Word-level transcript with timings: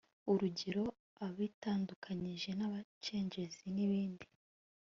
urugero-abitandukanyije 0.31 2.51
n'abacengezi 2.59 3.65
n'ibindi. 3.75 4.27